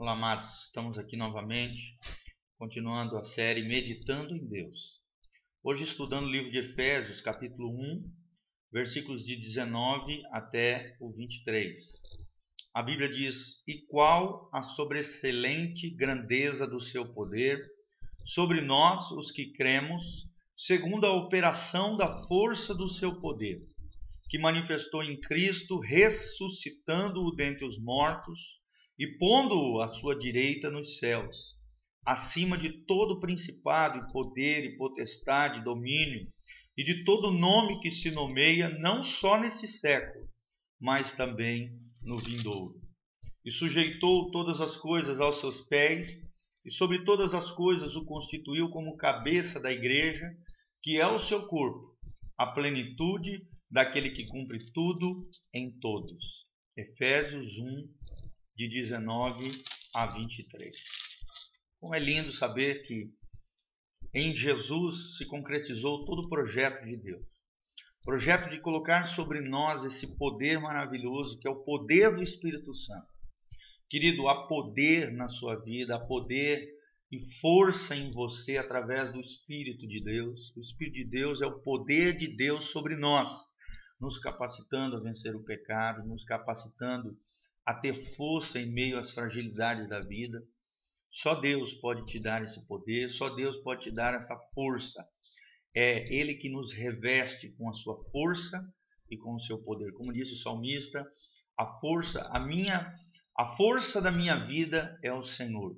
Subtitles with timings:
[0.00, 0.64] Olá, amados.
[0.66, 1.82] Estamos aqui novamente,
[2.56, 4.78] continuando a série Meditando em Deus.
[5.60, 8.04] Hoje estudando o livro de Efésios, capítulo 1,
[8.72, 11.74] versículos de 19 até o 23.
[12.72, 13.34] A Bíblia diz:
[13.66, 17.60] E qual a sobreexcelente grandeza do seu poder
[18.24, 20.00] sobre nós, os que cremos,
[20.56, 23.58] segundo a operação da força do seu poder,
[24.30, 28.57] que manifestou em Cristo, ressuscitando-o dentre os mortos
[28.98, 31.36] e pondo-o à sua direita nos céus,
[32.04, 36.26] acima de todo principado e poder e potestade, domínio,
[36.76, 40.26] e de todo nome que se nomeia, não só nesse século,
[40.80, 41.70] mas também
[42.02, 42.74] no vindouro.
[43.44, 46.06] E sujeitou todas as coisas aos seus pés,
[46.64, 50.30] e sobre todas as coisas o constituiu como cabeça da igreja,
[50.82, 51.96] que é o seu corpo,
[52.36, 56.24] a plenitude daquele que cumpre tudo em todos.
[56.76, 57.97] Efésios 1,
[58.58, 59.62] de 19
[59.94, 60.74] a 23.
[61.78, 63.08] Como é lindo saber que
[64.12, 67.24] em Jesus se concretizou todo o projeto de Deus.
[68.04, 73.06] Projeto de colocar sobre nós esse poder maravilhoso que é o poder do Espírito Santo.
[73.88, 76.68] Querido, há poder na sua vida, há poder
[77.12, 80.52] e força em você através do Espírito de Deus.
[80.56, 83.30] O Espírito de Deus é o poder de Deus sobre nós,
[84.00, 87.16] nos capacitando a vencer o pecado, nos capacitando
[87.68, 90.42] a ter força em meio às fragilidades da vida.
[91.22, 95.04] Só Deus pode te dar esse poder, só Deus pode te dar essa força.
[95.76, 98.58] É Ele que nos reveste com a sua força
[99.10, 99.92] e com o seu poder.
[99.92, 101.06] Como disse o salmista,
[101.58, 102.90] a força, a minha,
[103.36, 105.76] a força da minha vida é o Senhor.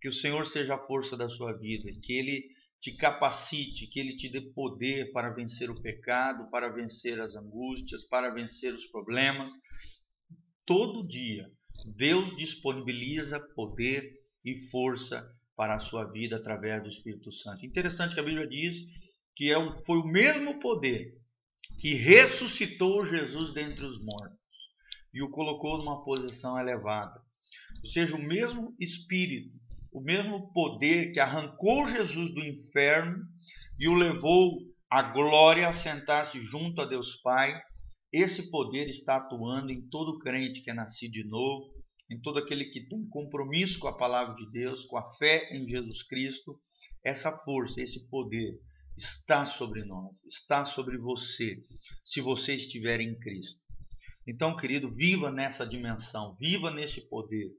[0.00, 2.44] Que o Senhor seja a força da sua vida, que Ele
[2.80, 8.06] te capacite, que Ele te dê poder para vencer o pecado, para vencer as angústias,
[8.06, 9.52] para vencer os problemas,
[10.66, 11.48] todo dia,
[11.96, 14.12] Deus disponibiliza poder
[14.44, 15.24] e força
[15.56, 17.64] para a sua vida através do Espírito Santo.
[17.64, 18.76] Interessante que a Bíblia diz
[19.34, 21.12] que é foi o mesmo poder
[21.78, 24.36] que ressuscitou Jesus dentre os mortos
[25.12, 27.20] e o colocou numa posição elevada.
[27.82, 29.50] Ou seja, o mesmo Espírito,
[29.92, 33.24] o mesmo poder que arrancou Jesus do inferno
[33.78, 34.58] e o levou
[34.90, 37.60] à glória a sentar-se junto a Deus Pai,
[38.12, 41.70] esse poder está atuando em todo crente que é nascido de novo,
[42.10, 45.68] em todo aquele que tem compromisso com a palavra de Deus, com a fé em
[45.68, 46.58] Jesus Cristo.
[47.04, 48.54] Essa força, esse poder
[48.96, 51.58] está sobre nós, está sobre você,
[52.04, 53.60] se você estiver em Cristo.
[54.26, 57.50] Então, querido, viva nessa dimensão, viva nesse poder.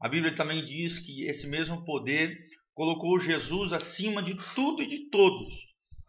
[0.00, 2.36] A Bíblia também diz que esse mesmo poder
[2.74, 5.54] colocou Jesus acima de tudo e de todos,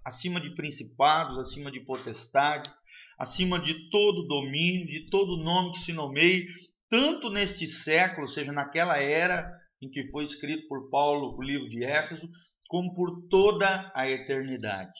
[0.05, 2.73] acima de principados, acima de potestades,
[3.17, 6.45] acima de todo domínio, de todo nome que se nomeie,
[6.89, 9.49] tanto neste século, seja naquela era
[9.81, 12.27] em que foi escrito por Paulo o livro de Éfeso,
[12.67, 14.91] como por toda a eternidade.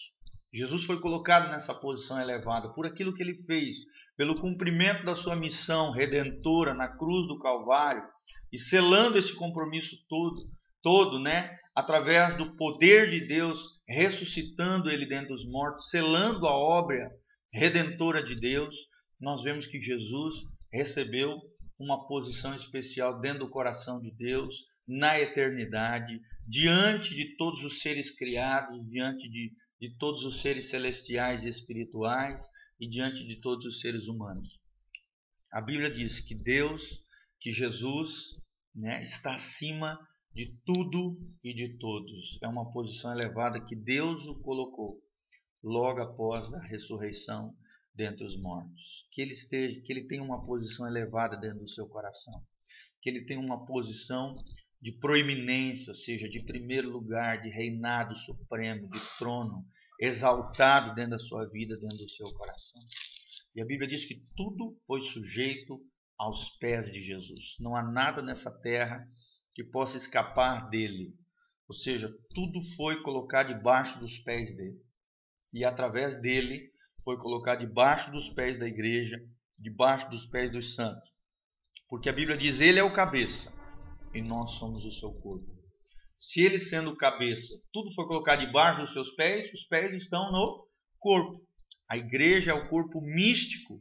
[0.54, 3.76] Jesus foi colocado nessa posição elevada por aquilo que ele fez,
[4.16, 8.04] pelo cumprimento da sua missão redentora na cruz do Calvário
[8.52, 10.48] e selando esse compromisso todo,
[10.82, 17.10] todo, né, através do poder de Deus ressuscitando ele dentre os mortos, selando a obra
[17.54, 18.76] redentora de Deus,
[19.20, 20.36] nós vemos que Jesus
[20.72, 21.42] recebeu
[21.80, 24.54] uma posição especial dentro do coração de Deus,
[24.88, 31.44] na eternidade, diante de todos os seres criados, diante de, de todos os seres celestiais
[31.44, 32.40] e espirituais
[32.80, 34.48] e diante de todos os seres humanos.
[35.52, 36.82] A Bíblia diz que Deus,
[37.42, 38.12] que Jesus,
[38.74, 40.00] né, está acima
[40.34, 42.38] de tudo e de todos.
[42.42, 45.00] É uma posição elevada que Deus o colocou
[45.68, 47.54] logo após a ressurreição
[47.94, 49.06] dentre os mortos.
[49.12, 52.42] Que ele esteja, que ele tenha uma posição elevada dentro do seu coração.
[53.02, 54.36] Que ele tenha uma posição
[54.82, 59.66] de proeminência, ou seja, de primeiro lugar, de reinado supremo, de trono,
[60.00, 62.82] exaltado dentro da sua vida, dentro do seu coração.
[63.56, 65.82] E a Bíblia diz que tudo foi sujeito
[66.18, 67.56] aos pés de Jesus.
[67.60, 69.06] Não há nada nessa terra
[69.54, 71.14] que possa escapar dele.
[71.68, 74.78] Ou seja, tudo foi colocado debaixo dos pés dele
[75.54, 76.70] e através dele
[77.04, 79.18] foi colocado debaixo dos pés da igreja,
[79.58, 81.10] debaixo dos pés dos santos.
[81.90, 83.52] Porque a Bíblia diz: Ele é o cabeça
[84.14, 85.58] e nós somos o seu corpo.
[86.18, 90.32] Se ele sendo o cabeça, tudo foi colocado debaixo dos seus pés, os pés estão
[90.32, 90.68] no
[91.00, 91.40] corpo.
[91.90, 93.80] A igreja é o corpo místico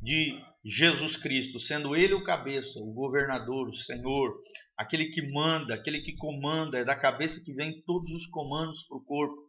[0.00, 4.34] de Jesus Cristo, sendo ele o cabeça, o governador, o Senhor,
[4.76, 8.96] aquele que manda, aquele que comanda, é da cabeça que vem todos os comandos para
[8.96, 9.43] o corpo.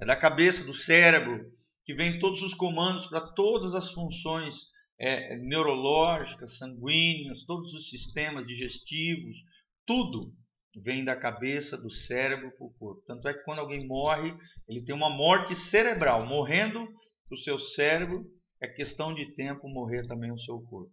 [0.00, 1.44] É da cabeça, do cérebro,
[1.84, 4.54] que vem todos os comandos para todas as funções
[4.98, 9.36] é, neurológicas, sanguíneas, todos os sistemas digestivos,
[9.84, 10.32] Tudo
[10.80, 13.02] vem da cabeça, do cérebro para o corpo.
[13.06, 14.32] Tanto é que quando alguém morre,
[14.68, 16.24] ele tem uma morte cerebral.
[16.26, 16.88] Morrendo
[17.30, 18.24] o seu cérebro,
[18.62, 20.92] é questão de tempo morrer também o seu corpo.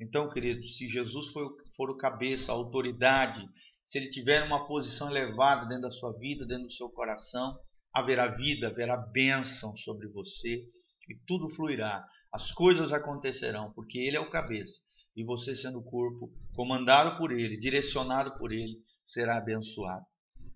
[0.00, 3.44] Então, queridos, se Jesus for, for o cabeça, a autoridade,
[3.88, 7.58] se ele tiver uma posição elevada dentro da sua vida, dentro do seu coração,
[7.94, 10.64] haverá vida, haverá bênção sobre você
[11.08, 12.06] e tudo fluirá.
[12.32, 14.72] As coisas acontecerão, porque ele é o cabeça
[15.14, 20.04] e você, sendo o corpo, comandado por ele, direcionado por ele, será abençoado.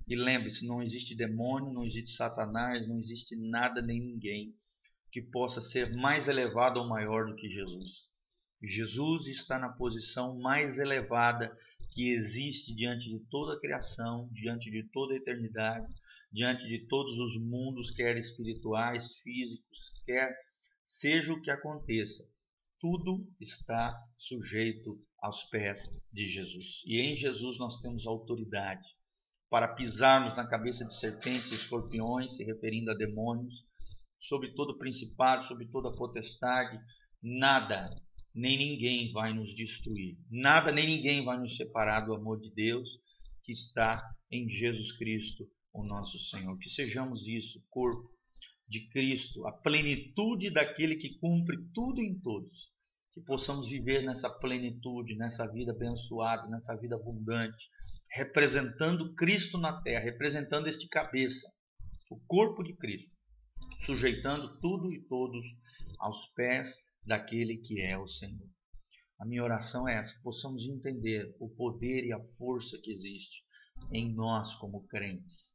[0.08, 4.54] E lembre-se: não existe demônio, não existe Satanás, não existe nada nem ninguém
[5.12, 7.90] que possa ser mais elevado ou maior do que Jesus.
[8.62, 11.54] Jesus está na posição mais elevada
[11.92, 15.86] que existe diante de toda a criação, diante de toda a eternidade,
[16.32, 20.34] diante de todos os mundos, quer espirituais, físicos, quer
[20.86, 22.24] seja o que aconteça.
[22.80, 25.78] Tudo está sujeito aos pés
[26.12, 26.82] de Jesus.
[26.84, 28.86] E em Jesus nós temos autoridade
[29.50, 33.54] para pisarmos na cabeça de serpentes e escorpiões, se referindo a demônios,
[34.20, 36.78] sobre todo principado, sobre toda potestade,
[37.22, 37.88] nada,
[38.34, 40.16] nem ninguém vai nos destruir.
[40.30, 42.88] Nada nem ninguém vai nos separar do amor de Deus
[43.44, 45.44] que está em Jesus Cristo,
[45.76, 46.58] o nosso Senhor.
[46.58, 48.10] Que sejamos isso, corpo
[48.68, 52.70] de Cristo, a plenitude daquele que cumpre tudo em todos.
[53.12, 57.70] Que possamos viver nessa plenitude, nessa vida abençoada, nessa vida abundante,
[58.12, 61.48] representando Cristo na terra, representando este cabeça,
[62.10, 63.10] o corpo de Cristo,
[63.84, 65.44] sujeitando tudo e todos
[65.98, 66.68] aos pés
[67.06, 68.48] daquele que é o Senhor.
[69.18, 73.44] A minha oração é essa: que possamos entender o poder e a força que existe
[73.92, 75.45] em nós como crentes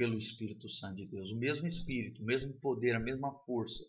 [0.00, 1.30] pelo Espírito Santo de Deus.
[1.30, 3.84] O mesmo Espírito, o mesmo poder, a mesma força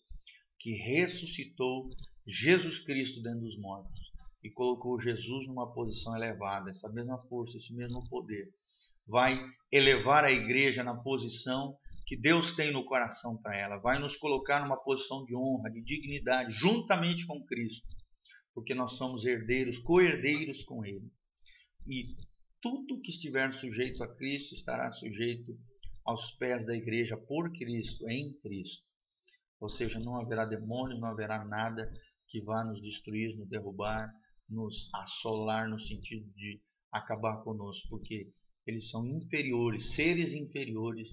[0.60, 1.90] que ressuscitou
[2.28, 4.12] Jesus Cristo dentro dos mortos
[4.44, 8.50] e colocou Jesus numa posição elevada, essa mesma força, esse mesmo poder,
[9.08, 9.40] vai
[9.72, 14.62] elevar a igreja na posição que Deus tem no coração para ela, vai nos colocar
[14.62, 17.88] numa posição de honra, de dignidade, juntamente com Cristo,
[18.54, 21.10] porque nós somos herdeiros, co-herdeiros com Ele.
[21.88, 22.18] E
[22.62, 25.58] tudo que estiver sujeito a Cristo estará sujeito
[26.06, 28.84] aos pés da igreja por Cristo, em Cristo.
[29.60, 31.92] Ou seja, não haverá demônio, não haverá nada
[32.28, 34.12] que vá nos destruir, nos derrubar,
[34.50, 36.62] nos assolar no sentido de
[36.92, 38.32] acabar conosco, porque
[38.66, 41.08] eles são inferiores, seres inferiores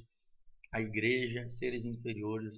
[0.73, 2.52] à igreja, seres inferiores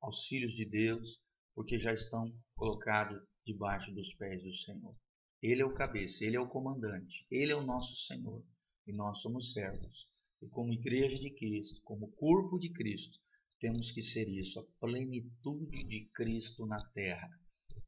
[0.00, 1.18] aos filhos de Deus,
[1.54, 4.94] porque já estão colocados debaixo dos pés do Senhor.
[5.42, 8.42] Ele é o cabeça, ele é o comandante, ele é o nosso Senhor
[8.86, 10.06] e nós somos servos.
[10.42, 13.18] E como igreja de Cristo, como corpo de Cristo,
[13.58, 17.28] temos que ser isso, a plenitude de Cristo na terra.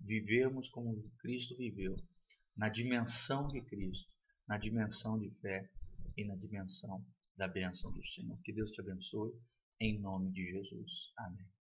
[0.00, 1.96] Vivermos como Cristo viveu,
[2.56, 4.10] na dimensão de Cristo,
[4.48, 5.68] na dimensão de fé
[6.16, 7.04] e na dimensão
[7.36, 8.40] da bênção do Senhor.
[8.42, 9.32] Que Deus te abençoe,
[9.80, 10.92] em nome de Jesus.
[11.18, 11.57] Amém.